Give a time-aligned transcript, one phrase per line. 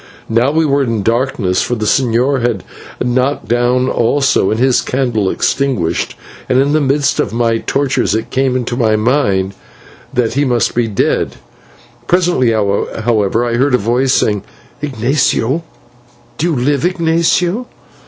[0.29, 2.63] Now we were in darkness, for the señor had
[2.97, 6.15] been knocked down also, and his candle extinguished,
[6.49, 9.53] and, in the midst of my tortures, it came into my mind
[10.11, 11.35] that he must be dead.
[12.07, 14.41] Presently, however, I heard his voice, saying,
[14.81, 15.61] "Ignatio;
[16.39, 17.67] do you live, Ignatio?"